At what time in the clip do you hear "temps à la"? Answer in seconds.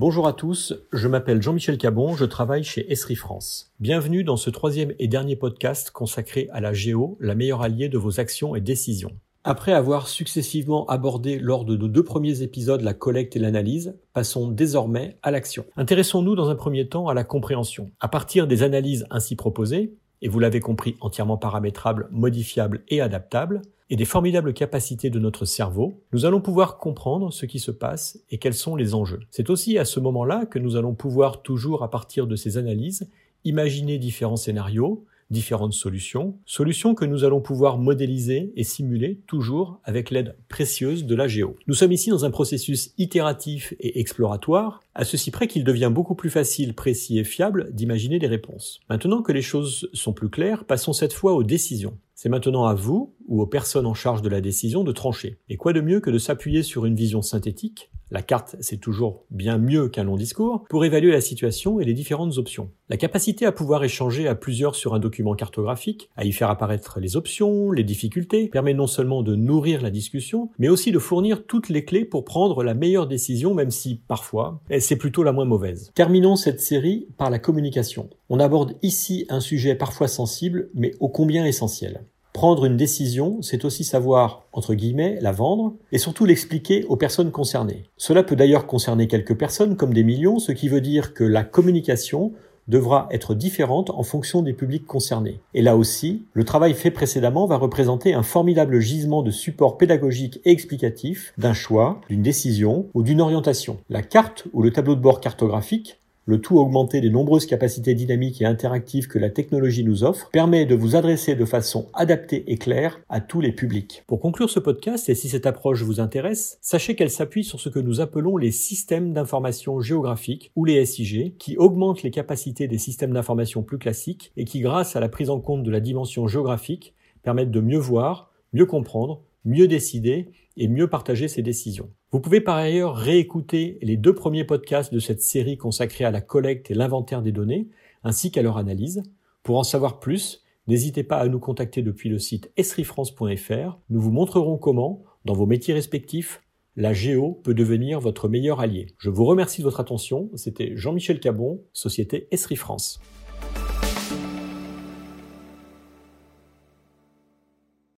16.88-17.22